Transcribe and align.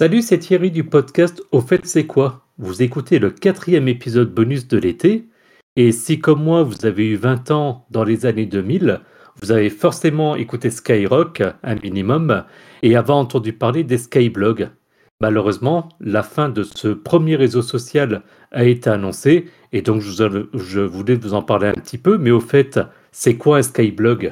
Salut, 0.00 0.22
c'est 0.22 0.38
Thierry 0.38 0.70
du 0.70 0.82
podcast 0.82 1.42
Au 1.52 1.60
fait 1.60 1.84
c'est 1.84 2.06
quoi? 2.06 2.46
Vous 2.56 2.82
écoutez 2.82 3.18
le 3.18 3.30
quatrième 3.30 3.86
épisode 3.86 4.32
bonus 4.32 4.66
de 4.66 4.78
l'été, 4.78 5.28
et 5.76 5.92
si 5.92 6.20
comme 6.20 6.42
moi 6.42 6.62
vous 6.62 6.86
avez 6.86 7.06
eu 7.06 7.16
20 7.16 7.50
ans 7.50 7.84
dans 7.90 8.02
les 8.02 8.24
années 8.24 8.46
2000, 8.46 9.02
vous 9.42 9.52
avez 9.52 9.68
forcément 9.68 10.36
écouté 10.36 10.70
Skyrock, 10.70 11.42
un 11.62 11.74
minimum, 11.74 12.44
et 12.82 12.96
avez 12.96 13.12
entendu 13.12 13.52
parler 13.52 13.84
des 13.84 13.98
Skyblogs. 13.98 14.70
Malheureusement, 15.20 15.90
la 16.00 16.22
fin 16.22 16.48
de 16.48 16.62
ce 16.62 16.88
premier 16.88 17.36
réseau 17.36 17.60
social 17.60 18.22
a 18.52 18.64
été 18.64 18.88
annoncée, 18.88 19.50
et 19.74 19.82
donc 19.82 20.00
je 20.00 20.80
voulais 20.80 21.16
vous 21.16 21.34
en 21.34 21.42
parler 21.42 21.66
un 21.68 21.74
petit 21.74 21.98
peu, 21.98 22.16
mais 22.16 22.30
au 22.30 22.40
fait, 22.40 22.80
c'est 23.12 23.36
quoi 23.36 23.58
un 23.58 23.62
Skyblog? 23.62 24.30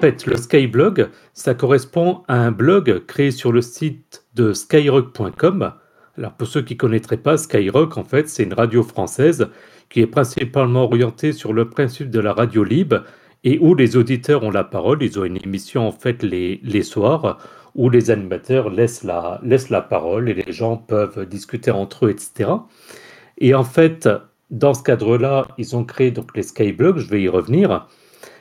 Fait, 0.00 0.26
le 0.26 0.36
Skyblog, 0.36 1.08
ça 1.34 1.54
correspond 1.54 2.22
à 2.26 2.36
un 2.40 2.50
blog 2.50 3.04
créé 3.06 3.30
sur 3.30 3.52
le 3.52 3.60
site 3.60 4.24
de 4.34 4.54
skyrock.com. 4.54 5.72
Alors 6.16 6.32
pour 6.32 6.48
ceux 6.48 6.62
qui 6.62 6.74
ne 6.74 6.78
connaîtraient 6.78 7.18
pas, 7.18 7.36
Skyrock, 7.36 7.98
en 7.98 8.04
fait, 8.04 8.28
c'est 8.28 8.44
une 8.44 8.54
radio 8.54 8.82
française 8.82 9.48
qui 9.90 10.00
est 10.00 10.06
principalement 10.06 10.84
orientée 10.84 11.32
sur 11.32 11.52
le 11.52 11.68
principe 11.68 12.10
de 12.10 12.20
la 12.20 12.32
radio 12.32 12.64
libre 12.64 13.04
et 13.44 13.58
où 13.58 13.74
les 13.74 13.96
auditeurs 13.96 14.42
ont 14.42 14.50
la 14.50 14.64
parole. 14.64 15.02
Ils 15.02 15.18
ont 15.18 15.24
une 15.24 15.36
émission, 15.36 15.86
en 15.86 15.92
fait, 15.92 16.22
les, 16.22 16.60
les 16.62 16.82
soirs 16.82 17.38
où 17.74 17.90
les 17.90 18.10
animateurs 18.10 18.70
laissent 18.70 19.04
la, 19.04 19.40
laissent 19.42 19.70
la 19.70 19.82
parole 19.82 20.28
et 20.28 20.34
les 20.34 20.52
gens 20.52 20.76
peuvent 20.76 21.26
discuter 21.26 21.70
entre 21.70 22.06
eux, 22.06 22.10
etc. 22.10 22.50
Et 23.38 23.54
en 23.54 23.64
fait, 23.64 24.08
dans 24.50 24.74
ce 24.74 24.82
cadre-là, 24.82 25.46
ils 25.58 25.76
ont 25.76 25.84
créé 25.84 26.10
donc 26.10 26.36
les 26.36 26.42
Skyblogs, 26.42 26.98
je 26.98 27.08
vais 27.08 27.22
y 27.22 27.28
revenir. 27.28 27.86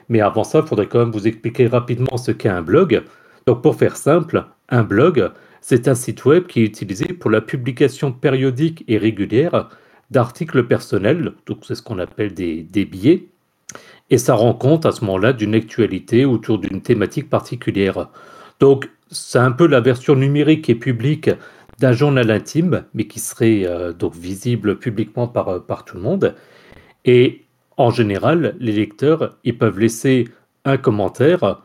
Mais 0.09 0.22
avant 0.22 0.44
ça, 0.44 0.59
il 0.59 0.68
faudrait 0.68 0.88
quand 0.88 0.99
même 0.99 1.12
vous 1.12 1.27
expliquer 1.27 1.68
rapidement 1.68 2.18
ce 2.18 2.31
qu'est 2.31 2.49
un 2.49 2.62
blog. 2.62 3.04
Donc 3.46 3.62
pour 3.62 3.76
faire 3.76 3.96
simple, 3.96 4.46
un 4.70 4.84
blog, 4.84 5.32
c'est 5.62 5.88
un 5.88 5.96
site 5.96 6.26
web 6.26 6.48
qui 6.48 6.62
est 6.62 6.66
utilisé 6.66 7.05
pour 7.05 7.32
la 7.32 7.41
publication 7.41 8.12
périodique 8.12 8.84
et 8.88 8.98
régulière 8.98 9.70
d'articles 10.12 10.63
personnels, 10.66 11.34
donc 11.46 11.60
c'est 11.63 11.76
ce 11.76 11.84
qu'on 11.84 11.99
appelle 11.99 12.34
des, 12.34 12.85
billets, 12.85 13.27
et 14.10 14.18
ça 14.18 14.34
rend 14.34 14.54
compte 14.54 14.85
à 14.85 14.91
ce 14.91 15.05
moment-là 15.05 15.34
d'une 15.34 15.54
actualité 15.54 16.26
autour 16.26 16.57
d'une 16.57 16.82
thématique 16.82 17.29
particulière. 17.29 18.10
Donc 18.60 18.90
c'est 19.12 19.40
un 19.40 19.51
peu 19.51 19.68
la 19.68 19.82
version 19.82 20.16
numérique 20.16 20.70
et 20.70 20.76
publique 20.76 21.29
d'un 21.77 21.91
journal 21.91 22.32
intime, 22.32 22.85
mais 22.94 23.05
qui 23.05 23.20
serait 23.20 23.66
euh, 23.66 23.94
donc 23.94 24.16
visible 24.16 24.79
publiquement 24.79 25.27
par, 25.27 25.63
par 25.63 25.85
tout 25.85 25.96
le 25.96 26.04
monde. 26.04 26.35
Et 27.05 27.46
en 27.80 27.91
général, 27.91 28.55
les 28.60 28.74
lecteurs, 28.74 29.38
ils 29.46 29.58
peuvent 29.58 29.80
laisser 29.80 30.27
un 30.66 30.77
commentaire. 30.77 31.62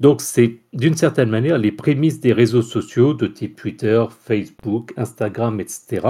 Donc 0.00 0.22
c'est 0.22 0.56
d'une 0.72 0.96
certaine 0.96 1.28
manière 1.28 1.58
les 1.58 1.70
prémices 1.70 2.18
des 2.18 2.32
réseaux 2.32 2.62
sociaux 2.62 3.12
de 3.12 3.26
type 3.26 3.56
Twitter, 3.56 4.02
Facebook, 4.24 4.94
Instagram, 4.96 5.60
etc. 5.60 6.06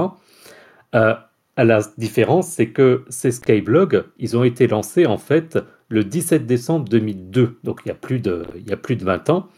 Euh, 0.94 1.14
la 1.56 1.80
différence, 1.98 2.46
c'est 2.46 2.68
que 2.68 3.04
ces 3.08 3.32
Skyblogs, 3.32 4.04
ils 4.18 4.36
ont 4.36 4.44
été 4.44 4.68
lancés 4.68 5.04
en 5.04 5.18
fait 5.18 5.58
le 5.88 6.04
17 6.04 6.46
décembre 6.46 6.88
2002, 6.88 7.58
donc 7.64 7.80
il 7.84 7.88
y 7.88 7.90
a 7.90 7.96
plus 7.96 8.20
de, 8.20 8.46
il 8.54 8.68
y 8.68 8.72
a 8.72 8.76
plus 8.76 8.94
de 8.94 9.04
20 9.04 9.30
ans, 9.30 9.48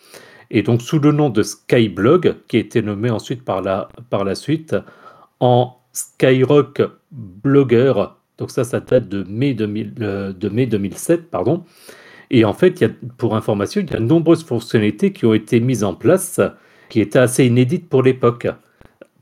et 0.50 0.62
donc 0.62 0.80
sous 0.80 1.00
le 1.00 1.12
nom 1.12 1.28
de 1.28 1.42
Skyblog, 1.42 2.36
qui 2.48 2.56
a 2.56 2.60
été 2.60 2.80
nommé 2.80 3.10
ensuite 3.10 3.44
par 3.44 3.60
la, 3.60 3.90
par 4.08 4.24
la 4.24 4.34
suite 4.34 4.74
en 5.38 5.76
Skyrock 5.92 6.80
Blogger 7.10 7.92
donc 8.38 8.50
ça, 8.50 8.64
ça 8.64 8.80
date 8.80 9.08
de 9.08 9.24
mai, 9.24 9.54
2000, 9.54 9.94
euh, 10.00 10.32
mai 10.50 10.66
2007, 10.66 11.30
pardon. 11.30 11.64
Et 12.30 12.44
en 12.44 12.54
fait, 12.54 12.80
il 12.80 12.82
y 12.82 12.86
a, 12.86 12.90
pour 13.18 13.36
information, 13.36 13.82
il 13.82 13.90
y 13.90 13.94
a 13.94 13.98
de 13.98 14.04
nombreuses 14.04 14.44
fonctionnalités 14.44 15.12
qui 15.12 15.26
ont 15.26 15.34
été 15.34 15.60
mises 15.60 15.84
en 15.84 15.94
place, 15.94 16.40
qui 16.88 17.00
étaient 17.00 17.18
assez 17.18 17.44
inédites 17.46 17.88
pour 17.88 18.02
l'époque. 18.02 18.48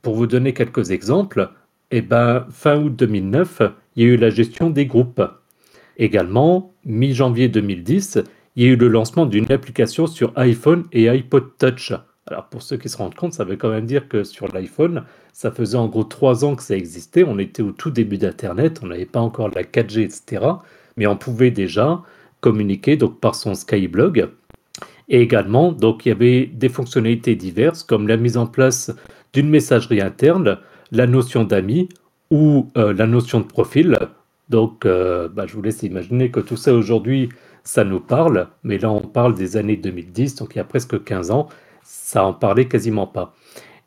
Pour 0.00 0.14
vous 0.14 0.26
donner 0.26 0.54
quelques 0.54 0.92
exemples, 0.92 1.50
eh 1.90 2.02
ben, 2.02 2.46
fin 2.50 2.80
août 2.80 2.94
2009, 2.96 3.62
il 3.96 4.02
y 4.04 4.06
a 4.06 4.10
eu 4.10 4.16
la 4.16 4.30
gestion 4.30 4.70
des 4.70 4.86
groupes. 4.86 5.22
Également, 5.96 6.72
mi-janvier 6.84 7.48
2010, 7.48 8.20
il 8.56 8.62
y 8.62 8.66
a 8.66 8.70
eu 8.70 8.76
le 8.76 8.88
lancement 8.88 9.26
d'une 9.26 9.50
application 9.50 10.06
sur 10.06 10.32
iPhone 10.36 10.84
et 10.92 11.08
iPod 11.08 11.44
Touch. 11.58 11.92
Alors 12.26 12.48
pour 12.48 12.62
ceux 12.62 12.76
qui 12.76 12.88
se 12.88 12.97
rendent 12.97 13.14
compte, 13.14 13.32
ça 13.32 13.44
veut 13.44 13.56
quand 13.56 13.70
même 13.70 13.86
dire 13.86 14.08
que 14.08 14.25
sur 14.25 14.48
l'iPhone, 14.48 15.04
ça 15.32 15.50
faisait 15.50 15.76
en 15.76 15.88
gros 15.88 16.04
trois 16.04 16.44
ans 16.44 16.54
que 16.54 16.62
ça 16.62 16.76
existait. 16.76 17.25
On 17.25 17.38
était 17.38 17.62
au 17.62 17.72
tout 17.72 17.91
début 17.91 18.19
d'Internet, 18.19 18.81
on 18.82 18.86
n'avait 18.86 19.06
pas 19.06 19.20
encore 19.20 19.48
la 19.48 19.62
4G, 19.62 20.03
etc. 20.03 20.44
Mais 20.97 21.06
on 21.06 21.16
pouvait 21.16 21.50
déjà 21.50 22.03
communiquer 22.41 22.97
donc 22.97 23.20
par 23.20 23.34
son 23.34 23.54
Skyblog. 23.54 24.28
Et 25.09 25.20
également, 25.20 25.72
donc 25.72 26.06
il 26.06 26.10
y 26.10 26.12
avait 26.12 26.47
des 26.47 26.69
fonctionnalités 26.69 27.34
diverses 27.34 27.82
comme 27.82 28.06
la 28.06 28.16
mise 28.16 28.36
en 28.36 28.47
place 28.47 28.92
d'une 29.32 29.48
messagerie 29.48 30.00
interne, 30.00 30.59
la 30.92 31.06
notion 31.06 31.44
d'amis 31.44 31.88
ou 32.30 32.70
euh, 32.76 32.92
la 32.92 33.06
notion 33.06 33.41
de 33.41 33.47
profil. 33.47 33.98
Donc, 34.48 34.84
euh, 34.84 35.28
bah, 35.28 35.47
je 35.47 35.54
vous 35.54 35.62
laisse 35.62 35.82
imaginer 35.82 36.30
que 36.30 36.41
tout 36.41 36.56
ça 36.56 36.75
aujourd'hui, 36.75 37.28
ça 37.64 37.84
nous 37.84 38.00
parle, 38.00 38.48
mais 38.64 38.78
là 38.78 38.91
on 38.91 39.03
parle 39.03 39.34
des 39.34 39.56
années 39.56 39.76
2010, 39.76 40.36
donc 40.36 40.54
il 40.54 40.59
y 40.59 40.60
a 40.60 40.64
presque 40.64 41.03
15 41.03 41.30
ans, 41.30 41.48
ça 41.90 42.24
en 42.24 42.32
parlait 42.32 42.68
quasiment 42.68 43.06
pas. 43.06 43.34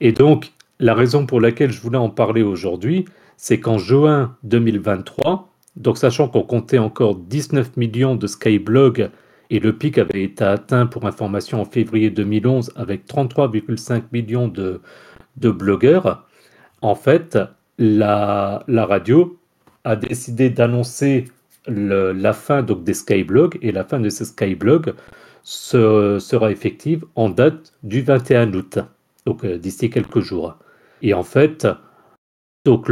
Et 0.01 0.11
donc, 0.11 0.51
la 0.79 0.93
raison 0.93 1.25
pour 1.25 1.39
laquelle 1.39 1.71
je 1.71 1.79
voulais 1.79 1.97
en 1.97 2.09
parler 2.09 2.41
aujourd'hui, 2.41 3.05
c'est 3.37 3.59
qu'en 3.61 3.77
juin 3.77 4.35
2023, 4.43 5.49
donc 5.77 5.97
sachant 5.97 6.27
qu'on 6.27 6.43
comptait 6.43 6.79
encore 6.79 7.15
19 7.15 7.77
millions 7.77 8.15
de 8.15 8.27
Skyblog 8.27 9.09
et 9.49 9.59
le 9.59 9.73
pic 9.77 9.97
avait 9.97 10.23
été 10.23 10.43
atteint 10.43 10.85
pour 10.85 11.05
information 11.05 11.61
en 11.61 11.65
février 11.65 12.09
2011 12.09 12.73
avec 12.75 13.07
33,5 13.07 14.03
millions 14.11 14.49
de, 14.49 14.81
de 15.37 15.49
blogueurs, 15.49 16.27
en 16.81 16.95
fait, 16.95 17.37
la, 17.77 18.65
radio 18.67 19.37
a 19.85 19.95
décidé 19.95 20.49
d'annoncer 20.49 21.25
la 21.67 22.33
fin 22.33 22.63
donc, 22.63 22.83
des 22.83 22.93
Skyblogs 22.93 23.57
et 23.61 23.71
la 23.71 23.85
fin 23.85 24.01
de 24.01 24.09
ces 24.09 24.25
Skyblogs 24.25 24.93
sera 25.43 26.51
effective 26.51 27.05
en 27.15 27.29
date 27.29 27.73
du 27.83 28.01
21 28.01 28.53
août, 28.53 28.79
donc 29.25 29.43
euh, 29.43 29.57
d'ici 29.57 29.89
quelques 29.89 30.21
jours. 30.21 30.57
Et 31.01 31.13
en 31.13 31.23
fait, 31.23 31.67
donc, 32.65 32.87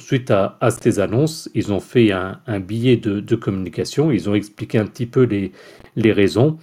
suite 0.00 0.32
à, 0.32 0.58
ces 0.70 0.98
annonces, 0.98 1.48
ils 1.54 1.72
ont 1.72 1.78
fait 1.78 2.10
un, 2.10 2.60
billet 2.60 2.96
de, 2.96 3.36
communication, 3.36 4.10
ils 4.10 4.28
ont 4.28 4.34
expliqué 4.34 4.78
un 4.78 4.86
petit 4.86 5.06
peu 5.06 5.22
les, 5.22 5.52
les 5.94 6.12
raisons. 6.12 6.58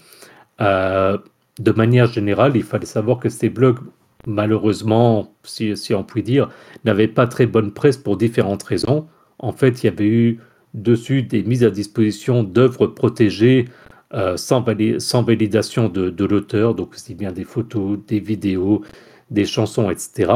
Euh, 0.59 1.17
de 1.59 1.71
manière 1.71 2.07
générale, 2.07 2.53
il 2.55 2.63
fallait 2.63 2.85
savoir 2.85 3.19
que 3.19 3.29
ces 3.29 3.47
blogs, 3.49 3.79
malheureusement, 4.27 5.33
si, 5.43 5.77
si 5.77 5.93
on 5.93 6.03
peut 6.03 6.21
dire, 6.21 6.49
n'avaient 6.83 7.07
pas 7.07 7.27
très 7.27 7.45
bonne 7.45 7.71
presse 7.71 7.97
pour 7.97 8.17
différentes 8.17 8.63
raisons. 8.63 9.07
En 9.39 9.53
fait, 9.53 9.81
il 9.81 9.85
y 9.85 9.89
avait 9.89 10.07
eu 10.07 10.39
dessus 10.73 11.23
des 11.23 11.43
mises 11.43 11.63
à 11.63 11.69
disposition 11.69 12.43
d'œuvres 12.43 12.87
protégées 12.87 13.65
euh, 14.13 14.37
sans, 14.37 14.61
validation 14.61 15.87
de, 15.87 16.25
l'auteur, 16.25 16.73
donc 16.73 16.93
aussi 16.93 17.13
bien 17.13 17.31
des 17.31 17.43
photos, 17.43 17.99
des 18.07 18.19
vidéos, 18.19 18.83
des 19.29 19.45
chansons, 19.45 19.91
etc. 19.91 20.31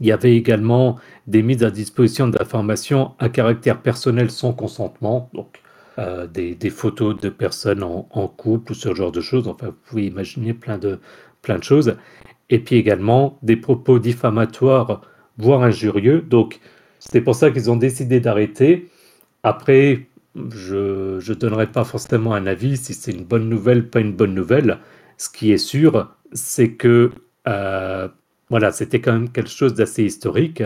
Il 0.00 0.06
y 0.06 0.12
avait 0.12 0.34
également 0.34 0.98
des 1.26 1.42
mises 1.42 1.62
à 1.62 1.70
disposition 1.70 2.26
d'informations 2.28 3.12
à 3.18 3.28
caractère 3.28 3.80
personnel 3.82 4.30
sans 4.30 4.52
consentement, 4.52 5.30
donc 5.32 5.60
euh, 5.98 6.26
des, 6.26 6.70
photos 6.70 7.16
de 7.20 7.28
personnes 7.28 7.82
en, 7.82 8.28
couple 8.28 8.72
ou 8.72 8.74
ce 8.74 8.94
genre 8.94 9.12
de 9.12 9.20
choses. 9.20 9.46
Enfin, 9.46 9.66
vous 9.66 9.76
pouvez 9.86 10.06
imaginer 10.06 10.54
plein 10.54 10.78
de, 10.78 10.98
plein 11.42 11.58
de 11.58 11.64
choses. 11.64 11.96
Et 12.48 12.58
puis 12.58 12.76
également 12.76 13.38
des 13.42 13.56
propos 13.56 13.98
diffamatoires, 13.98 15.02
voire 15.38 15.62
injurieux. 15.62 16.20
Donc, 16.22 16.60
c'est 16.98 17.20
pour 17.20 17.34
ça 17.34 17.50
qu'ils 17.50 17.70
ont 17.70 17.76
décidé 17.76 18.18
d'arrêter. 18.20 18.88
Après, 19.42 20.08
je 20.34 21.16
ne 21.16 21.34
donnerai 21.34 21.66
pas 21.66 21.84
forcément 21.84 22.34
un 22.34 22.46
avis 22.46 22.76
si 22.76 22.94
c'est 22.94 23.12
une 23.12 23.24
bonne 23.24 23.48
nouvelle, 23.48 23.88
pas 23.88 24.00
une 24.00 24.12
bonne 24.12 24.34
nouvelle. 24.34 24.78
Ce 25.16 25.28
qui 25.28 25.52
est 25.52 25.58
sûr, 25.58 26.14
c'est 26.32 26.72
que 26.72 27.10
euh, 27.48 28.08
voilà, 28.48 28.72
c'était 28.72 29.00
quand 29.00 29.12
même 29.12 29.30
quelque 29.30 29.50
chose 29.50 29.74
d'assez 29.74 30.04
historique. 30.04 30.62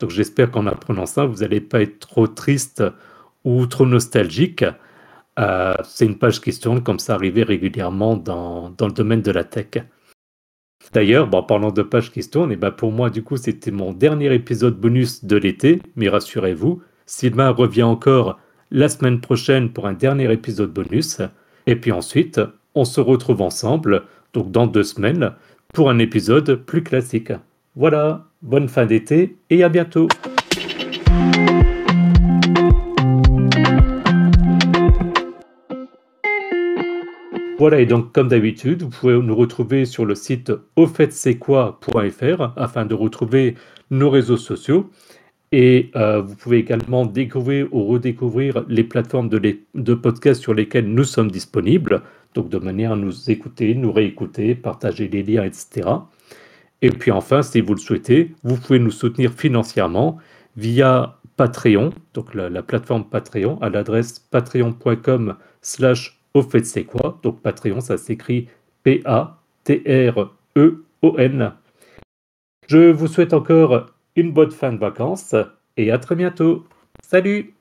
Donc 0.00 0.10
j'espère 0.10 0.50
qu'en 0.50 0.66
apprenant 0.66 1.06
ça, 1.06 1.24
vous 1.24 1.38
n'allez 1.38 1.60
pas 1.60 1.82
être 1.82 1.98
trop 2.00 2.26
triste 2.26 2.82
ou 3.44 3.66
trop 3.66 3.86
nostalgique. 3.86 4.64
Euh, 5.38 5.74
c'est 5.84 6.06
une 6.06 6.18
page 6.18 6.40
qui 6.40 6.52
se 6.52 6.60
tourne 6.60 6.82
comme 6.82 6.98
ça 6.98 7.14
arrivait 7.14 7.44
régulièrement 7.44 8.16
dans, 8.16 8.70
dans 8.70 8.86
le 8.86 8.92
domaine 8.92 9.22
de 9.22 9.30
la 9.30 9.44
tech. 9.44 9.84
D'ailleurs, 10.92 11.26
bon, 11.26 11.42
parlant 11.42 11.70
de 11.70 11.82
pages 11.82 12.10
qui 12.10 12.22
se 12.22 12.30
tournent, 12.30 12.52
et 12.52 12.56
ben 12.56 12.70
pour 12.70 12.92
moi, 12.92 13.10
du 13.10 13.22
coup, 13.22 13.36
c'était 13.36 13.70
mon 13.70 13.92
dernier 13.92 14.32
épisode 14.32 14.78
bonus 14.80 15.24
de 15.24 15.36
l'été. 15.36 15.82
Mais 15.96 16.08
rassurez-vous, 16.08 16.82
Sylvain 17.04 17.50
revient 17.50 17.82
encore 17.82 18.38
la 18.70 18.88
semaine 18.88 19.20
prochaine 19.20 19.70
pour 19.70 19.86
un 19.86 19.92
dernier 19.92 20.32
épisode 20.32 20.72
bonus. 20.72 21.20
Et 21.66 21.76
puis 21.76 21.92
ensuite, 21.92 22.40
on 22.74 22.84
se 22.84 23.00
retrouve 23.00 23.42
ensemble, 23.42 24.04
donc 24.32 24.50
dans 24.50 24.66
deux 24.66 24.84
semaines, 24.84 25.32
pour 25.72 25.90
un 25.90 25.98
épisode 25.98 26.54
plus 26.54 26.82
classique. 26.82 27.32
Voilà, 27.76 28.26
bonne 28.42 28.68
fin 28.68 28.86
d'été 28.86 29.36
et 29.50 29.62
à 29.62 29.68
bientôt. 29.68 30.08
Voilà, 37.58 37.80
et 37.80 37.86
donc 37.86 38.12
comme 38.12 38.28
d'habitude, 38.28 38.84
vous 38.84 38.90
pouvez 38.90 39.20
nous 39.20 39.34
retrouver 39.34 39.84
sur 39.84 40.06
le 40.06 40.14
site 40.14 40.52
aufaitc'estquoi.fr 40.76 42.52
afin 42.56 42.86
de 42.86 42.94
retrouver 42.94 43.56
nos 43.90 44.10
réseaux 44.10 44.36
sociaux. 44.36 44.90
Et 45.50 45.90
euh, 45.96 46.20
vous 46.20 46.36
pouvez 46.36 46.58
également 46.58 47.06
découvrir 47.06 47.68
ou 47.72 47.84
redécouvrir 47.84 48.64
les 48.68 48.84
plateformes 48.84 49.28
de, 49.28 49.38
les, 49.38 49.64
de 49.74 49.94
podcasts 49.94 50.42
sur 50.42 50.52
lesquelles 50.52 50.88
nous 50.88 51.04
sommes 51.04 51.30
disponibles, 51.30 52.02
donc 52.34 52.50
de 52.50 52.58
manière 52.58 52.92
à 52.92 52.96
nous 52.96 53.30
écouter, 53.30 53.74
nous 53.74 53.92
réécouter, 53.92 54.54
partager 54.54 55.08
les 55.08 55.22
liens, 55.22 55.44
etc. 55.44 55.88
Et 56.82 56.90
puis 56.90 57.10
enfin, 57.10 57.42
si 57.42 57.60
vous 57.60 57.74
le 57.74 57.80
souhaitez, 57.80 58.34
vous 58.44 58.56
pouvez 58.56 58.78
nous 58.78 58.90
soutenir 58.90 59.32
financièrement 59.32 60.18
via 60.56 61.18
Patreon, 61.36 61.92
donc 62.14 62.34
la, 62.34 62.62
plateforme 62.62 63.04
Patreon, 63.04 63.58
à 63.62 63.70
l'adresse 63.70 64.18
patreon.com 64.18 65.36
slash 65.62 66.20
au 66.34 66.42
fait 66.42 66.66
c'est 66.66 66.84
quoi. 66.84 67.18
Donc 67.22 67.40
Patreon, 67.40 67.80
ça 67.80 67.96
s'écrit 67.96 68.48
P-A-T-R-E-O-N. 68.82 69.32
Je 72.66 72.90
vous 72.90 73.06
souhaite 73.06 73.32
encore 73.32 73.86
une 74.18 74.32
bonne 74.32 74.50
fin 74.50 74.72
de 74.72 74.78
vacances 74.78 75.36
et 75.76 75.92
à 75.92 75.98
très 75.98 76.16
bientôt. 76.16 76.66
Salut 77.02 77.54